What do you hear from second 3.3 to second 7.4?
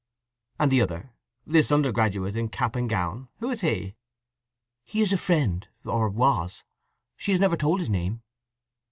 is he?" "He is a friend, or was. She has